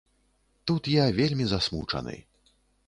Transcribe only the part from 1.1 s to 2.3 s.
вельмі засмучаны.